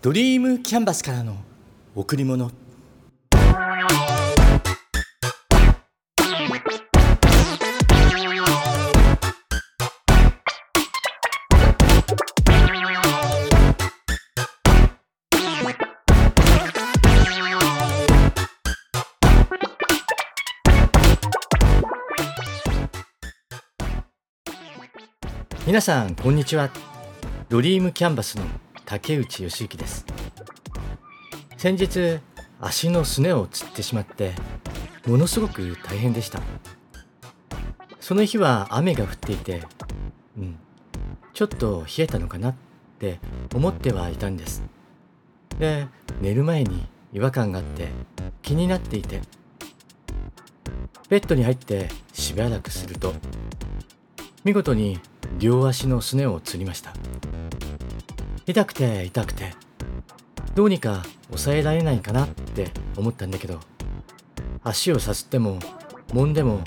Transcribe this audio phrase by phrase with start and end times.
[0.00, 1.34] ドリームキャンバスからの
[1.96, 2.52] 贈り物。
[25.66, 26.70] 皆さんこんにちは。
[27.48, 28.44] ドリームキャンバスの
[28.88, 30.06] 竹内義之です。
[31.58, 32.20] 先日
[32.58, 34.32] 足のすねをつってしまって
[35.06, 36.40] ものすごく大変でした。
[38.00, 39.62] その日は雨が降っていて
[40.38, 40.58] うん
[41.34, 42.54] ちょっと冷えたのかなっ
[42.98, 43.20] て
[43.54, 44.62] 思ってはいたんです。
[45.58, 45.86] で
[46.22, 47.88] 寝る前に違和感があって
[48.40, 49.20] 気になっていて
[51.10, 53.12] ベッドに入ってしばらくすると
[54.44, 54.98] 見事に
[55.38, 56.94] 両足のすねをつりました。
[58.48, 59.54] 痛くて痛くて。
[60.54, 63.60] どうにか抑えられないかなって思ったんだけど
[64.64, 65.60] 足をさすっても
[66.08, 66.62] 揉んでも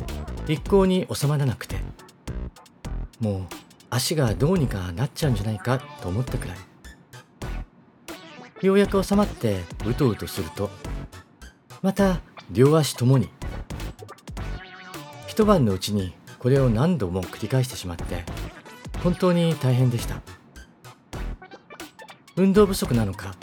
[0.47, 1.77] 一向に収まらなくて。
[3.19, 3.41] もう
[3.89, 6.57] 足がどうにかなっちゃうんじゃないかと思ったくらい。
[8.65, 10.69] ようやく収まってうとうとすると
[11.81, 13.29] また両足ともに
[15.27, 18.23] 一晩のうちにこれを何度も繰り返してしまって
[19.03, 20.21] 本当に大変でした。
[22.41, 23.35] 運動不足なのか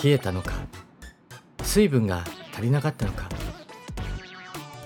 [0.00, 0.52] 冷えたのか
[1.64, 3.28] 水分が足りなかったのか。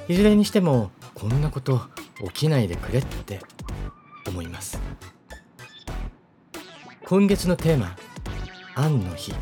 [0.08, 1.82] いずれにしてもこんなこと
[2.32, 3.40] 起きないでくれって
[4.26, 4.80] 思います。
[7.04, 7.94] 今月のテーマ
[8.76, 9.34] 「アンの日」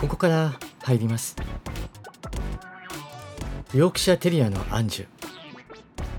[0.00, 0.52] ここから
[0.84, 1.34] 入ります。
[3.72, 5.06] ヨークシャテリアのアンジュ。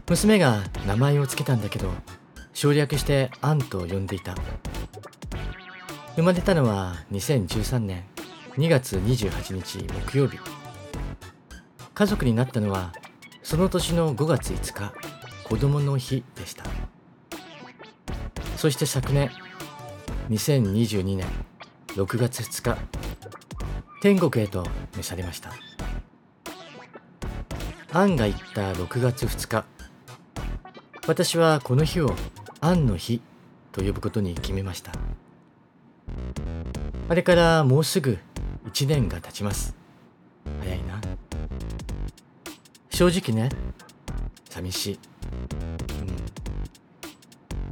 [0.09, 1.93] 娘が名前を付けたんだけど
[2.53, 4.35] 省略してアンと呼んでいた。
[6.15, 8.03] 生まれたのは2013年
[8.51, 10.39] 2月28日木曜日。
[11.93, 12.93] 家族になったのは
[13.43, 14.93] その年の5月5日
[15.43, 16.63] 子供の日でした。
[18.55, 19.29] そして昨年
[20.29, 21.27] 2022年
[21.89, 22.79] 6月2日
[24.01, 25.51] 天国へと召されました。
[27.91, 29.65] アンが言った6月2日
[31.07, 32.13] 私はこの日を
[32.61, 33.21] アンの日
[33.73, 34.93] と呼ぶことに決めました。
[37.07, 38.17] あれからもうすぐ
[38.65, 39.75] 1年が経ちます。
[40.61, 41.01] 早いな。
[42.89, 43.49] 正直ね
[44.49, 46.15] 寂しい、うん、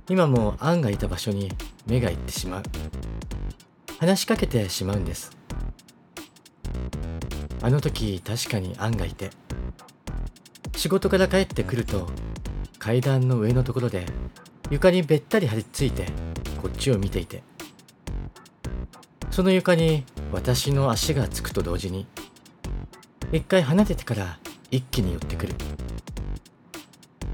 [0.09, 1.51] 今もアンがいた場所に
[1.87, 2.63] 目がいってしまう。
[3.99, 5.31] 話しかけてしまうんです。
[7.61, 9.29] あの時確かにアンがいて。
[10.75, 12.09] 仕事から帰ってくると
[12.77, 14.05] 階段の上のところで
[14.69, 16.07] 床にべったり張り付いて
[16.61, 17.43] こっちを見ていて。
[19.33, 22.05] その床に私の足がつくと同時に
[23.31, 24.38] 一回離れてから
[24.69, 25.55] 一気に寄ってくる。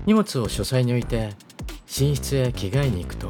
[0.06, 1.34] 荷物を書斎に置いて
[1.88, 3.28] 寝室へ着替えに行くと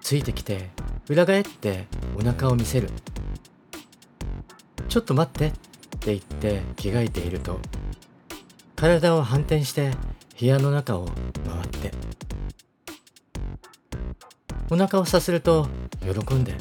[0.00, 0.70] ついてきて
[1.08, 2.88] 裏返ってお腹を見せる。
[4.88, 5.58] ちょっと待ってって
[6.06, 7.58] 言って着替えていると
[8.76, 9.90] 体を反転して
[10.38, 11.06] 部屋の中を
[11.44, 11.90] 回って
[14.70, 15.66] お腹をさせると
[16.00, 16.54] 喜んで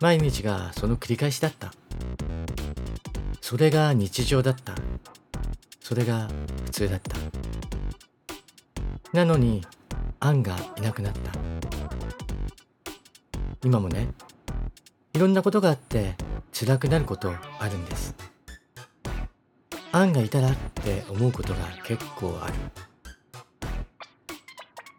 [0.00, 1.72] 毎日がその繰り返しだった。
[3.40, 4.74] それが日常だった。
[5.80, 6.28] それが
[6.66, 7.16] 普通だった。
[9.12, 9.66] なのに
[10.20, 11.32] アンがいなくなった。
[13.64, 14.08] 今もね
[15.14, 16.14] いろんなことがあって
[16.52, 18.14] 辛くなることあるんです。
[19.90, 22.54] アンがいたらって思うことが結構ある。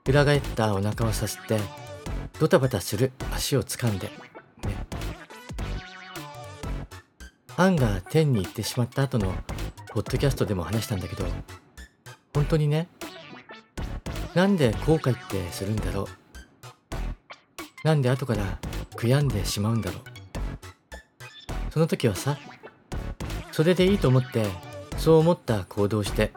[0.07, 1.59] 裏返ったお腹をさすって
[2.39, 4.09] ドタバタする足を掴んで
[7.59, 9.33] ねアンが天に行ってしまった後の
[9.89, 11.25] ポッドキャストでも話したんだけど
[12.33, 12.87] 本当にね
[14.33, 16.07] なんで後悔ってするんだろう？
[17.83, 18.59] なんで後から
[18.95, 20.01] 悔やんでしまうんだろう？
[21.71, 22.37] その時はさ
[23.51, 24.45] それでいいと思って
[24.97, 26.31] そう思った行動して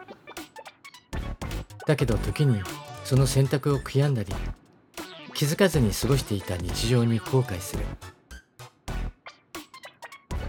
[1.87, 2.61] だけど時に
[3.05, 4.33] その選択を悔やんだり
[5.33, 7.85] 気づかずに過ごしていた日常に後悔する。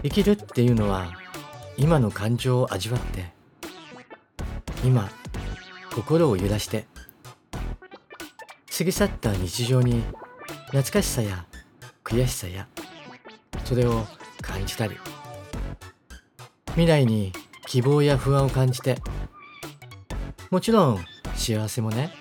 [0.04, 1.12] 生きるっていうのは
[1.78, 3.32] 今の感情を味わって
[4.84, 5.10] 今
[5.94, 6.86] 心を揺らして
[8.76, 10.04] 過ぎ去った日常に
[10.66, 11.46] 懐かしさや
[12.04, 12.68] 悔しさや
[13.64, 14.04] それを
[14.42, 14.94] 感じたり
[16.72, 17.32] 未来に
[17.66, 18.98] 希望や不安を感じて
[20.50, 21.04] もちろん
[21.34, 22.12] 幸せもね。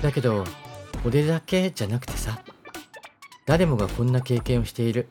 [0.00, 0.44] だけど
[1.04, 2.40] 俺だけじゃなくてさ
[3.46, 5.08] 誰もがこんな経験をしている。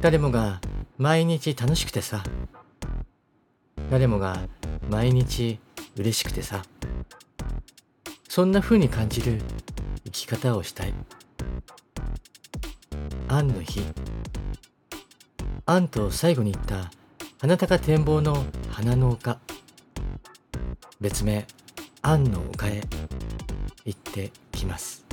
[0.00, 0.62] 誰もが
[0.96, 2.24] 毎日楽しくてさ。
[3.90, 4.48] 誰もが
[4.88, 5.58] 毎日
[5.94, 6.62] 嬉しくてさ。
[8.26, 9.42] そんな風に感じる
[10.04, 10.94] 生き方をしたい。
[13.28, 13.82] アンの日。
[15.66, 16.90] アンと最後に言った
[17.38, 19.38] 花高展望の花の丘
[20.98, 21.46] 別名
[22.00, 22.80] アンの丘へ
[23.84, 25.04] 行ってきます。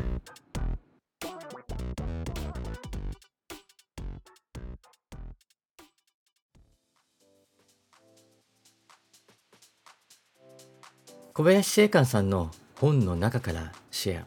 [11.37, 12.49] 小林正観さんの
[12.79, 14.25] 本の中からシェア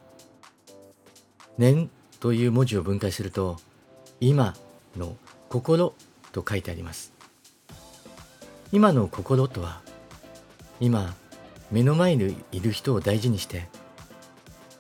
[1.58, 1.90] 「念」
[2.20, 3.58] という文字を分解すると
[4.20, 4.54] 「今」
[4.96, 5.16] の
[5.50, 5.92] 「心」
[6.30, 7.12] と書いてあります。
[8.70, 9.82] 今の心とは
[10.78, 11.16] 今
[11.72, 13.66] 目の前にいる人を大事にして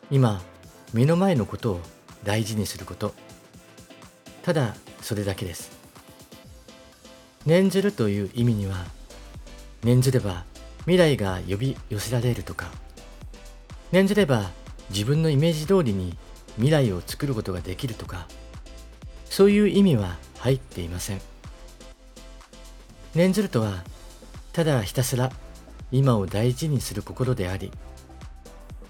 [0.08, 0.40] 今
[0.92, 1.80] 目の前のことを
[2.22, 3.12] 大事にすること。
[4.44, 5.72] ただそれだけです。
[7.44, 8.86] 念ずるという意味には
[9.82, 10.44] 念ずれば
[10.80, 12.70] 未来が呼び寄せられるとか。
[13.92, 14.50] 念ずれば
[14.90, 16.16] 自分のイメージ通りに
[16.56, 18.26] 未来を作ることができるとか。
[19.26, 21.20] そういう意味は入っていません。
[23.14, 23.82] 念ずるとは
[24.52, 25.32] ただひたすら
[25.90, 27.72] 今を大事にする心であり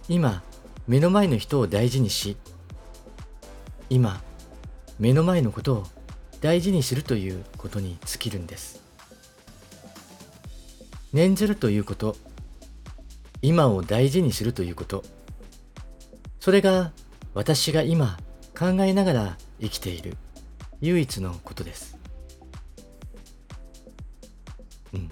[0.09, 0.43] 今
[0.87, 2.37] 目の前の人を大事にし
[3.89, 4.21] 今
[4.99, 5.87] 目の前のことを
[6.41, 8.80] 大事にするということに尽きるんです。
[11.13, 12.17] 念ずるということ。
[13.43, 15.03] 今を大事にするということ。
[16.39, 16.93] それが
[17.35, 18.19] 私が今
[18.57, 20.17] 考えながら生きている
[20.81, 21.99] 唯一のことです。
[24.93, 25.11] うん。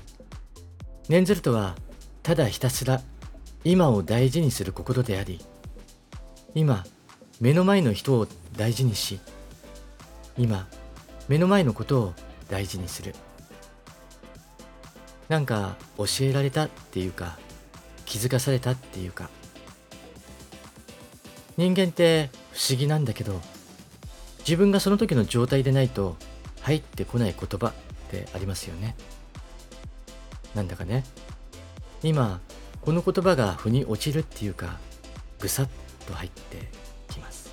[1.09, 1.75] 念ずるとは
[2.23, 3.01] ただひたすら
[3.65, 5.41] 今を大事にする心であり
[6.55, 6.85] 今
[7.41, 9.19] 目の前の人を大事にし
[10.37, 10.69] 今
[11.29, 12.15] 目の前のことを
[12.49, 13.15] 大事にする。
[15.29, 17.39] なんか教えられたっていうか
[18.07, 19.31] 気づかされたっていうか。
[21.57, 23.41] 人間って不思議なんだけど
[24.41, 26.17] 自分がその時の状態でないと
[26.63, 27.73] 入ってこない言葉っ
[28.11, 28.97] てありますよね。
[30.55, 31.05] なんだかね。
[32.03, 32.41] 今
[32.81, 34.79] この言葉が腑に落ちるっていうか
[35.41, 35.69] ぐさっ
[36.07, 36.69] と入って
[37.13, 37.53] きます。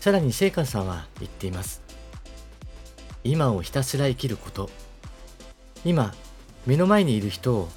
[0.00, 1.80] さらに聖寛さんは言っています。
[3.22, 4.68] 今をひたすら生きること。
[5.84, 6.14] 今
[6.66, 7.68] 目の前にいる人を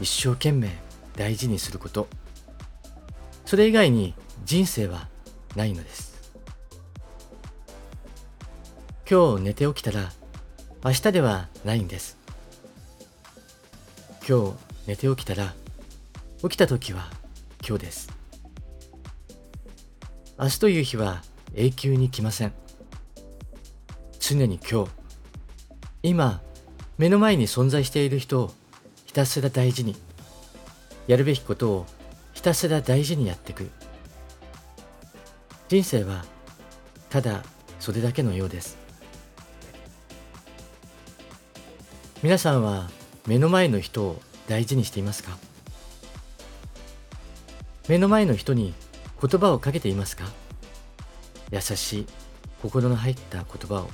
[0.00, 0.70] 一生懸命
[1.16, 2.08] 大事にすること。
[3.46, 4.14] それ以外に
[4.44, 5.08] 人生は
[5.54, 6.32] ないのです。
[9.08, 10.12] 今日寝て起きたら
[10.84, 12.18] 明日ではないんです。
[14.26, 14.54] 今日
[14.86, 15.54] 寝て起きたら
[16.42, 17.10] 起きた時は
[17.66, 18.12] 今日です。
[20.38, 21.22] 明日という日は
[21.54, 22.52] 永久に来ません。
[24.18, 24.90] 常に今日。
[26.02, 26.42] 今
[26.96, 28.52] 目の前に存在している人を
[29.04, 29.96] ひたすら大事に
[31.08, 31.86] やるべきことを
[32.32, 33.68] ひたすら大事にやっていく。
[35.68, 36.24] 人生は
[37.10, 37.42] ただ
[37.80, 38.78] それだけのようです。
[42.22, 42.88] 皆さんは
[43.26, 45.36] 目の前の人を大事にしていますか？
[47.88, 48.72] 目の前の人に
[49.20, 50.24] 言葉をかけていますか？
[51.50, 52.06] 優しい
[52.62, 53.90] 心の入った言葉を。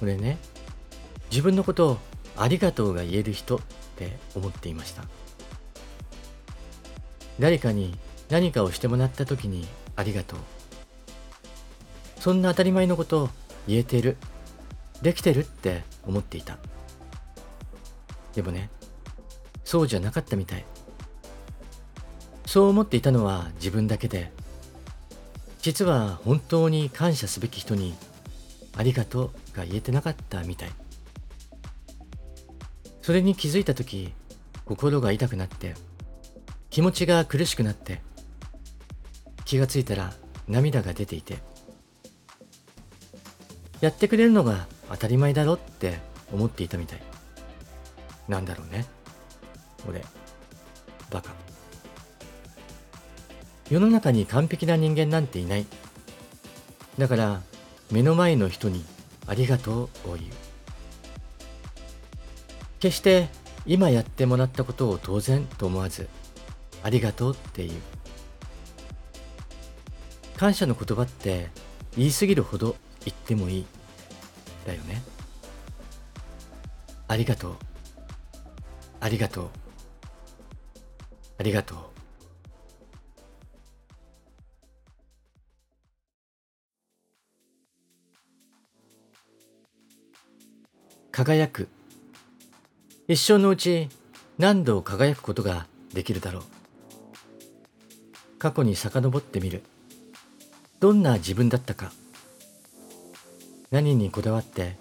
[0.00, 0.38] これね
[1.32, 1.98] 自分のことを
[2.36, 3.60] ありがとうが言える人っ
[3.96, 5.02] て思っていました。
[7.40, 7.96] 誰かに
[8.28, 10.38] 何かをしてもらった時にありがとう。
[12.20, 13.30] そんな当たり前のことを
[13.66, 14.18] 言えてる
[15.00, 16.58] できてるって思っていた。
[18.34, 18.68] でもね
[19.64, 20.66] そうじゃなかったみたい。
[22.44, 24.30] そう思っていたのは自分だけで
[25.62, 27.94] 実は本当に感謝すべき人に
[28.76, 30.70] ありがとうが言えてなかったみたい。
[33.02, 34.14] それに気づいた時
[34.64, 35.74] 心が痛くなって
[36.70, 38.00] 気持ちが苦しくなって
[39.44, 40.12] 気がついたら
[40.48, 41.38] 涙が出ていて
[43.82, 45.98] やってくれるのが当たり前だろって
[46.32, 47.02] 思っていたみたい。
[48.28, 48.86] なんだろうね。
[49.88, 50.04] 俺。
[51.10, 51.32] バカ。
[53.68, 55.66] 世の中に完璧な人間なんていない。
[56.96, 57.42] だから
[57.90, 58.84] 目の前の人に
[59.26, 60.41] ありがとうを言う。
[62.82, 63.28] 決して
[63.64, 66.08] 今やってもらったことを当然と思わず、
[66.82, 67.80] ありがとうっていう。
[70.36, 71.50] 感謝の言葉って
[71.96, 72.74] 言い過ぎるほど
[73.04, 73.66] 言ってもいい。
[74.66, 75.00] だよね。
[77.06, 77.56] ありがとう。
[78.98, 79.48] ありがとう。
[81.38, 81.78] ありがとう。
[91.12, 91.68] 輝く
[93.12, 93.90] 一生のうち
[94.38, 96.42] 何度輝くことができるだろう。
[98.38, 99.64] 過去に遡ってみる。
[100.80, 101.92] どんな自分だったか。
[103.70, 104.78] 何にこだわって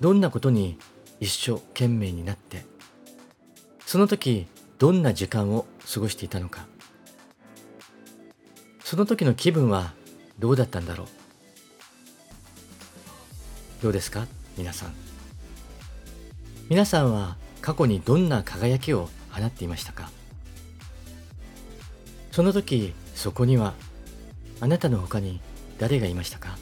[0.00, 0.76] どんなことに
[1.20, 2.66] 一生懸命になって。
[3.86, 4.48] その時
[4.80, 6.66] どんな時間を過ごしていたのか。
[8.82, 9.92] その時の気分は
[10.40, 11.06] どうだったんだろう。
[13.84, 14.26] どうですか？
[14.56, 14.94] 皆さん。
[16.68, 20.10] 皆さんは過去にどんな輝きを放っていましたか？
[22.32, 23.74] その時そこには
[24.60, 25.40] あなたの他に
[25.78, 26.56] 誰がいましたか？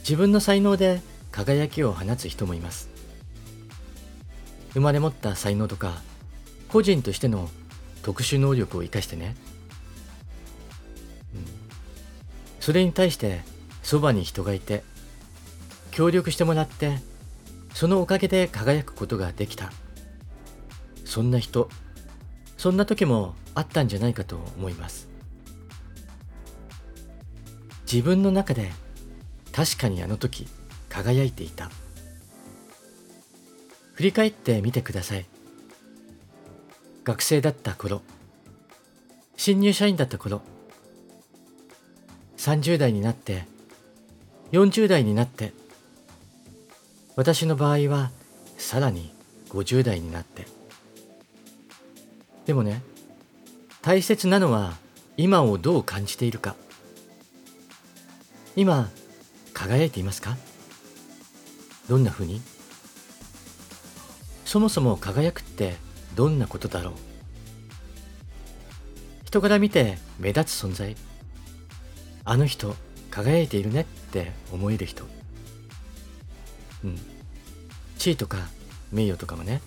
[0.00, 1.00] 自分の才能で
[1.30, 2.88] 輝きを放つ人もいます。
[4.72, 6.02] 生まれ持った才能とか
[6.68, 7.48] 個人としての
[8.02, 9.34] 特殊能力を生かしてね、
[11.34, 11.44] うん、
[12.60, 13.40] それに対して
[13.82, 14.84] そばに人がいて
[15.90, 16.98] 協力してもらって
[17.78, 19.70] そのおかげで輝くことができた。
[21.04, 21.68] そんな人
[22.56, 25.08] そんな時もあったんじゃないかと思います。
[27.82, 28.72] 自分の中で
[29.52, 30.48] 確かにあの時
[30.88, 31.70] 輝いていた。
[33.92, 35.26] 振り返ってみてください。
[37.04, 38.02] 学生だった頃
[39.36, 40.42] 新入社員だった頃
[42.38, 43.46] 30代になって
[44.50, 45.52] 40代になって
[47.18, 48.12] 私の場合は
[48.58, 49.12] さらに
[49.48, 50.46] 50代になって。
[52.46, 52.80] でもね
[53.82, 54.74] 大切なのは
[55.16, 56.54] 今をどう感じているか。
[58.54, 58.88] 今
[59.52, 60.36] 輝いていますか？
[61.88, 62.40] どんなふうに？
[64.44, 65.74] そもそも輝くって
[66.14, 66.94] どんなことだろう？
[69.24, 70.94] 人から見て目立つ存在。
[72.24, 72.76] あの人
[73.10, 75.17] 輝いているねって思える人。
[76.84, 76.98] うん。
[77.98, 78.38] 地位とか
[78.92, 79.60] 名誉とかもね。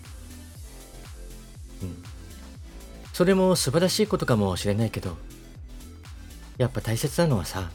[1.82, 2.02] うん。
[3.12, 5.16] それも素晴らしいことかもしれないけど
[6.56, 7.70] やっぱ大切なのはさ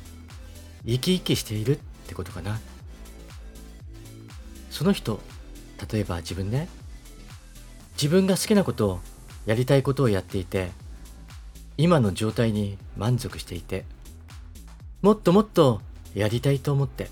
[0.86, 2.60] 生き生きしているってことかな。
[4.72, 5.20] その人
[5.92, 6.68] 例えば自分ね
[7.94, 9.00] 自分が好きなことを
[9.46, 10.70] やりたいことをやっていて
[11.78, 13.86] 今の状態に満足していて
[15.02, 15.82] もっともっと
[16.14, 17.10] やりたいと思って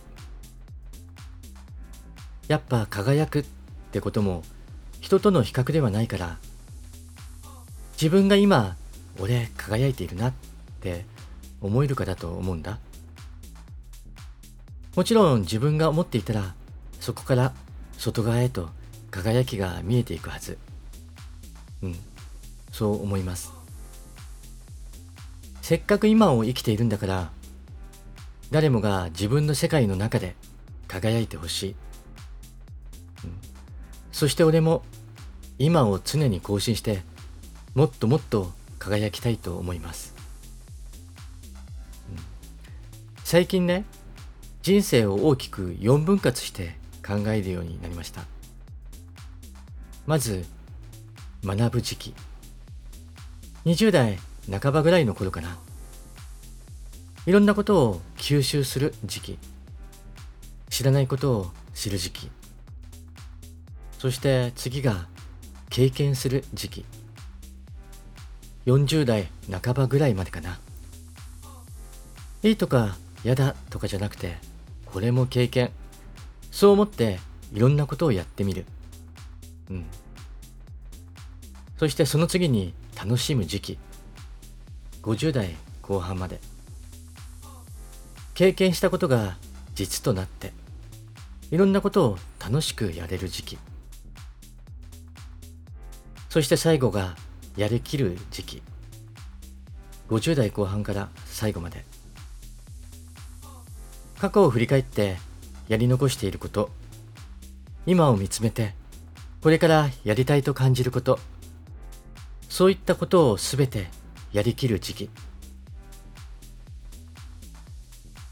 [2.47, 3.45] やっぱ輝くっ
[3.91, 4.43] てことも
[5.01, 6.37] 人との比較ではないから
[7.93, 8.75] 自分が今
[9.19, 10.33] 俺輝いているなっ
[10.81, 11.05] て
[11.61, 12.79] 思えるかだと思うんだ。
[14.95, 16.53] もちろん自分が思っていたら
[16.99, 17.53] そこから
[17.97, 18.69] 外側へと
[19.11, 20.57] 輝きが見えていくはず。
[21.81, 21.95] うん。
[22.71, 23.53] そう思います。
[25.61, 27.31] せっかく今を生きているんだから
[28.51, 30.35] 誰もが自分の世界の中で
[30.87, 31.75] 輝いてほしい、
[34.15, 34.81] そして俺も
[35.59, 37.01] 今を常に更新して
[37.73, 40.15] もっともっと輝きたいと思います、
[42.09, 42.23] うん、
[43.25, 43.83] 最近ね
[44.61, 48.23] 人生を大きく4分割して考えるようになりました。
[50.07, 50.45] まず
[51.43, 52.15] 学ぶ時期。
[53.65, 54.17] 20代
[54.49, 55.57] 半ばぐらいの頃かな。
[57.25, 59.39] いろんなことを吸収する時期。
[60.69, 62.31] 知らないことを知る時期。
[63.97, 65.07] そして次が
[65.69, 66.85] 経験する時期
[68.65, 69.27] 40代
[69.63, 70.59] 半ばぐらいまでかな。
[72.41, 74.37] いいとか嫌だとかじゃなくて、
[74.85, 75.71] これも経験。
[76.51, 77.19] そう思って
[77.53, 78.65] いろんなことをやってみる。
[79.69, 79.85] うん。
[81.77, 83.77] そしてその次に楽しむ時期。
[85.03, 86.39] 50代後半まで。
[88.33, 89.37] 経験したことが
[89.75, 90.53] 実となって、
[91.51, 93.57] いろんなことを楽しくやれる時期。
[96.35, 97.15] そして最後が
[97.55, 98.63] やりきる時期。
[100.09, 101.85] 50代後半から最後まで。
[104.19, 105.15] 過去を振り返って
[105.69, 106.71] やり残していること。
[107.85, 108.73] 今を見つめて
[109.41, 111.19] これからやりたいと感じること。
[112.49, 113.87] そういったことをすべて
[114.33, 115.09] やりきる時期。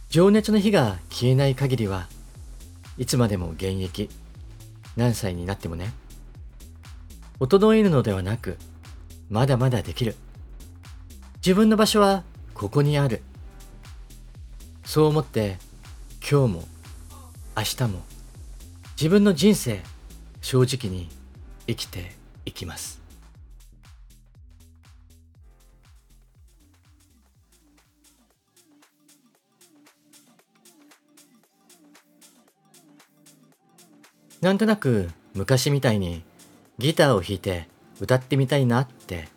[0.10, 2.10] 情熱の火が消えない限りは
[2.98, 4.10] いつまでも現役。
[4.98, 6.03] 何歳になってもね。
[7.40, 8.58] 衰えるのではなく
[9.30, 10.16] まだまだできる。
[11.38, 12.24] 自分の場所は
[12.54, 13.22] ここにある。
[14.86, 15.58] そう思って
[16.22, 16.64] 今日も
[17.58, 18.02] 明日も
[18.96, 19.82] 自分の人生
[20.42, 21.10] 正直に
[21.68, 22.12] 生きて
[22.46, 23.02] いきます。
[34.42, 36.22] なんとなく昔みたいに
[36.78, 37.68] ギターを弾いて
[38.00, 39.28] 歌ってみたいなって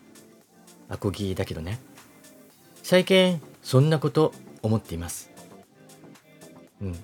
[0.89, 1.79] アコギだけどね。
[2.83, 5.31] 最近そんなこと思っています。
[6.81, 6.97] うん。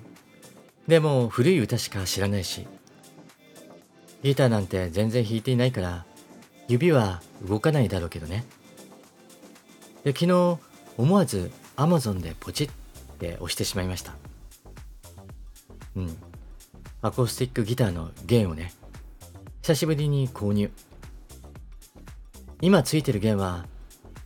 [0.87, 2.67] でも古い歌しか知らないし
[4.21, 6.05] ギターなんて全然弾いていないから
[6.67, 8.45] 指は動かないだろうけどね。
[10.03, 10.57] で昨日
[10.97, 12.69] 思わず Amazon でポチっ
[13.19, 14.13] て押してしまいました。
[15.95, 16.17] うん。
[17.01, 18.73] アコースティックギターの弦をね
[19.63, 20.69] 久しぶりに購入。
[22.59, 23.65] 今ついてる弦は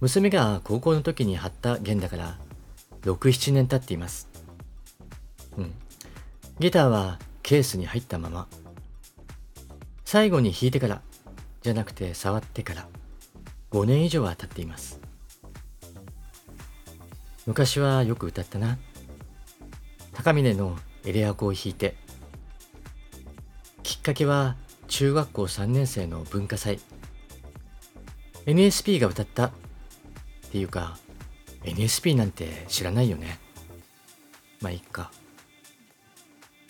[0.02, 2.40] 娘が高校の時に貼った弦だから
[3.04, 4.30] 67年経っています。
[5.56, 5.76] うん。
[6.58, 8.48] ギターはケースに入ったまま。
[10.06, 11.04] 最後に弾いてから
[11.62, 12.88] じゃなくて触ってから
[13.70, 15.00] 5年以上は経っています。
[17.46, 18.80] 昔はよく歌ったな。
[20.14, 20.76] 高峰の
[21.06, 21.96] エレアコを弾いて。
[23.84, 24.56] きっかけは
[24.88, 26.80] 中学校3年生の文化祭。
[28.46, 29.46] NSP が歌った。
[29.46, 29.52] っ
[30.52, 30.98] ていうか
[31.64, 33.40] NSP なんて知らないよね。
[34.62, 35.12] まあいっか。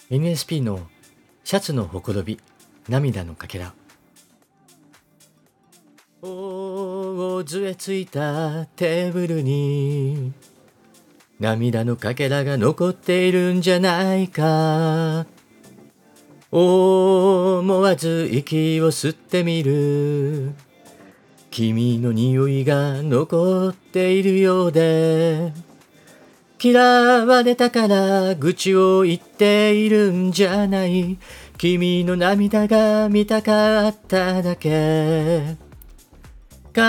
[0.10, 0.88] NSP の
[1.44, 2.40] シャツのほころび
[2.90, 3.74] 涙のかけら。
[6.22, 10.34] 大杖ついたテーブルに
[11.40, 15.28] 涙のかけらが残っているんじゃないか。
[16.50, 20.54] 思わず息を吸ってみる。
[21.52, 25.52] 君の匂いが残っているようで。
[26.60, 31.18] 嫌われたから愚痴を言っているんじゃない。
[31.58, 35.58] 君の涙が見たかっただけ。
[36.74, 36.82] 考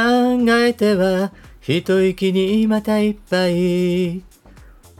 [0.50, 4.22] えては一息にまた一杯。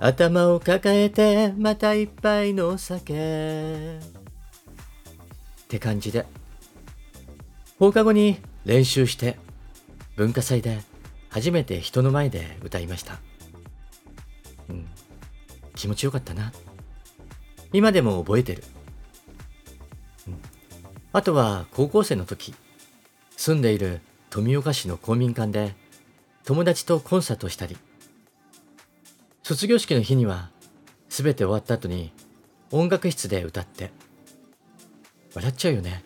[0.00, 4.17] 頭を抱えてまた一杯の酒。
[5.68, 6.24] って感じで。
[7.78, 9.36] 放課後に練習して
[10.16, 10.80] 文化祭で
[11.28, 13.18] 初めて人の前で歌いました。
[14.70, 14.86] うん。
[15.74, 16.52] 気持ちよかったな。
[17.74, 18.64] 今でも覚えてる。
[20.26, 20.40] うん。
[21.12, 22.54] あとは高校生の時
[23.36, 24.00] 住んでいる
[24.30, 25.74] 富岡市の公民館で
[26.44, 27.76] 友達とコンサートしたり。
[29.42, 30.50] 卒業式の日には
[31.10, 32.10] 全て終わった後に
[32.70, 34.07] 音楽室で歌って。
[35.38, 36.02] 笑っちゃうよね。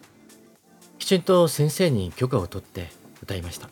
[0.99, 2.91] きちんと先生に許可を取って
[3.23, 3.71] 歌いました。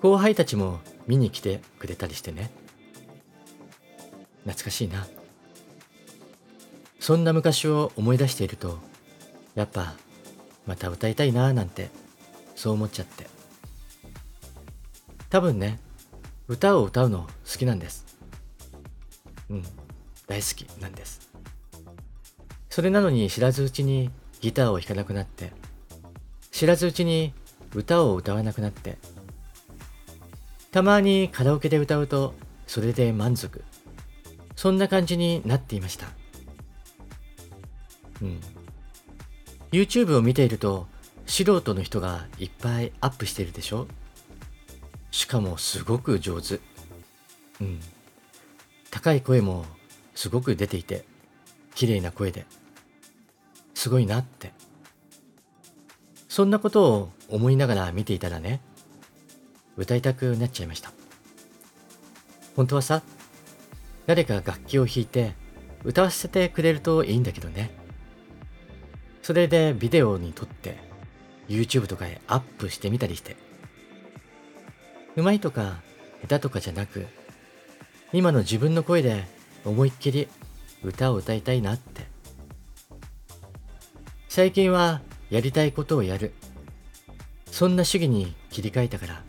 [0.00, 2.50] 後輩たちも見に来てくれたりしてね。
[4.40, 5.06] 懐かしいな。
[6.98, 8.80] そんな昔を思い出していると
[9.54, 9.94] やっぱ
[10.66, 11.90] また歌いたいなーなんて
[12.56, 13.28] そう思っちゃって。
[15.30, 15.78] 多分ね
[16.48, 18.04] 歌を歌うの好きなんです。
[19.50, 19.62] うん
[20.26, 21.31] 大好きなんです。
[22.72, 25.52] それなのに知らずうちにギターを弾かなくなって
[26.50, 27.34] 知らずうちに
[27.74, 28.96] 歌を歌わなくなって
[30.70, 32.32] たまにカラオケで歌うと
[32.66, 33.62] それで満足。
[34.56, 36.06] そんな感じになっていました。
[38.22, 38.40] うん。
[39.70, 40.86] YouTube を見ていると
[41.26, 43.86] 素人の人がいっぱいアップしてるでしょ？
[45.10, 46.58] しかもすごく上手。
[47.60, 47.80] うん。
[48.90, 49.66] 高い声も
[50.14, 51.04] すごく出ていて
[51.74, 52.46] 綺麗な声で。
[53.82, 54.52] すごいなって。
[56.28, 58.60] そんなことを思いながら見ていたらね
[59.76, 60.92] 歌いたくなっちゃいました。
[62.54, 63.02] 本当はさ
[64.06, 65.34] 誰か楽器を弾いて
[65.82, 67.72] 歌わせてくれるといいんだけどね。
[69.20, 70.76] それでビデオに撮って
[71.48, 73.36] YouTube とかへアップしてみたりして。
[75.16, 75.82] うまいとか
[76.20, 77.08] 下手とかじゃなく
[78.12, 79.24] 今の自分の声で
[79.64, 80.28] 思いっきり
[80.84, 81.91] 歌を歌いたいなって。
[84.34, 86.32] 最近はやりたいことをやる。
[87.50, 89.22] そんな主義に切り替えたから。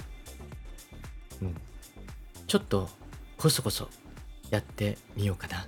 [1.41, 1.55] うん。
[2.47, 2.87] ちょっと
[3.37, 3.89] こそこそ
[4.49, 5.67] やってみようかな。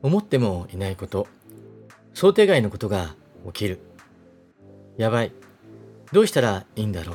[0.00, 1.26] 思ってもいないこと。
[2.14, 3.80] 想定外のことが起きる。
[4.96, 5.47] やばい。
[6.12, 7.14] どうしたらいいんだろ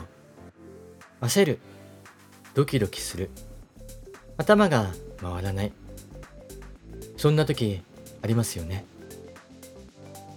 [1.22, 1.26] う？
[1.26, 1.60] 焦る。
[2.54, 3.32] ドキドキする。
[4.38, 5.72] 頭が回らない。
[7.18, 7.82] そんな時
[8.22, 8.86] ありますよね。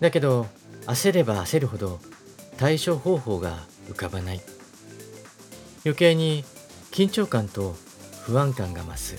[0.01, 0.47] だけど
[0.87, 2.01] 焦れば焦るほど
[2.57, 4.41] 対処方法が浮かばない。
[5.85, 6.45] 余計に
[6.93, 7.77] 緊張感と
[8.23, 9.17] 不安感が増す。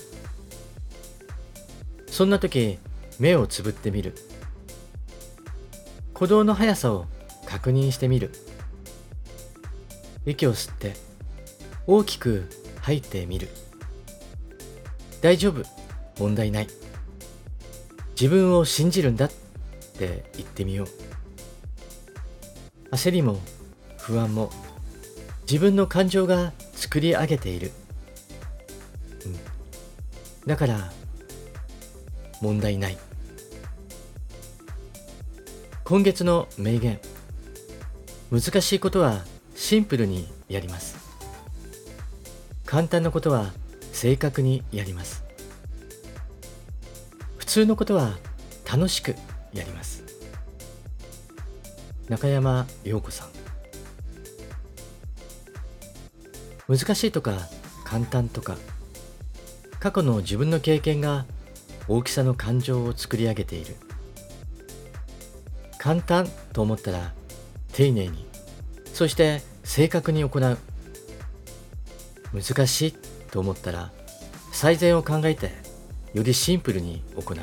[2.06, 2.78] そんな時
[3.20, 4.14] 目をつぶってみる。
[6.14, 7.06] 鼓動の速さを
[7.46, 8.32] 確認してみる。
[10.28, 10.94] 息を吸って
[11.86, 12.50] 大きく
[12.82, 13.48] 吐いてみる。
[15.22, 15.62] 大丈夫。
[16.18, 16.68] 問題ない。
[18.10, 19.30] 自分を信じるんだっ
[19.96, 20.88] て言ってみよう。
[22.94, 23.40] 焦りも
[23.98, 24.50] 不安も
[25.50, 27.70] 自分の感情が作り上げている、
[29.24, 29.36] うん、
[30.46, 30.92] だから
[32.42, 32.98] 問題ない。
[35.84, 37.00] 今月の名言。
[38.30, 39.24] 難しいことは
[39.58, 40.96] シンプルにやります。
[42.64, 43.52] 簡単なことは
[43.92, 45.24] 正確にやります。
[47.36, 48.16] 普通のことは
[48.70, 49.16] 楽しく
[49.52, 50.04] やります。
[52.08, 53.28] 中山陽子さん。
[56.68, 57.36] 難しいとか
[57.84, 58.56] 簡単とか
[59.80, 61.26] 過去の自分の経験が
[61.88, 63.74] 大きさの感情を作り上げている。
[65.78, 67.12] 簡単と思ったら
[67.72, 68.27] 丁寧に
[68.98, 70.58] そして正確に行う。
[72.34, 72.92] 難しい
[73.30, 73.92] と思ったら
[74.50, 75.52] 最善を考えて
[76.14, 77.36] よりシンプルに行う。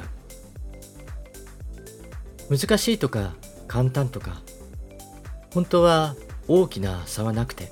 [2.54, 3.32] 難しいとか
[3.70, 4.42] 簡単とか
[5.54, 6.18] 本当は
[6.50, 7.72] 大きな差はなくて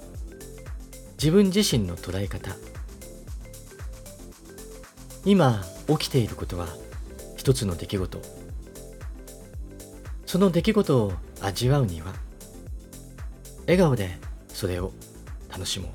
[1.21, 2.55] 自分自身の捉え方。
[5.25, 6.69] 今起きていることは
[7.35, 8.21] 一つの出来事。
[10.25, 12.13] その出来事を味わうには
[13.65, 14.91] 笑顔でそれを
[15.49, 15.91] 楽しもう。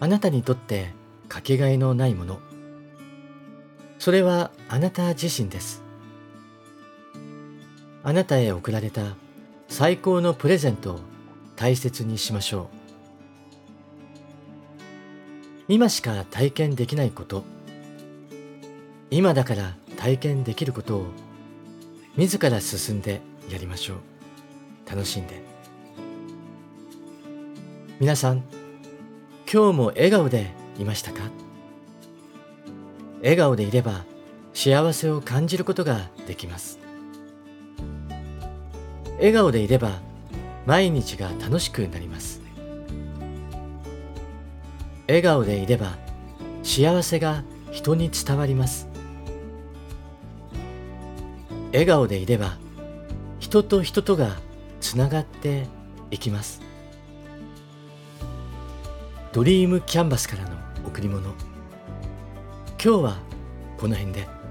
[0.00, 0.90] あなたにとって
[1.28, 2.38] かけがえのないもの。
[3.98, 5.82] それはあなた自身です。
[8.02, 9.16] あなたへ贈られた
[9.68, 11.00] 最高のプレゼントを
[11.56, 12.76] 大切にしましょう。
[15.68, 17.53] 今しか体験できないこと。
[19.16, 21.06] 今だから体験できることを
[22.16, 23.98] 自ら進んでやりましょう。
[24.90, 25.40] 楽しんで。
[28.00, 28.42] 皆さん
[29.48, 30.50] 今日も笑顔で
[30.80, 31.30] いましたか？
[33.22, 34.04] 笑顔でいれば
[34.52, 36.80] 幸せを感じることができます。
[39.18, 40.00] 笑顔でいれば
[40.66, 42.40] 毎日が楽しくなります。
[45.06, 45.92] 笑顔でいれば
[46.64, 48.92] 幸せが人に伝わります。
[51.74, 52.56] 笑顔でいれば
[53.40, 54.36] 人と人とが
[54.80, 55.66] つながって
[56.12, 56.62] いきます
[59.32, 60.50] ドリームキャンバスからの
[60.86, 61.34] 贈り物
[62.80, 63.16] 今日は
[63.76, 64.43] この辺で。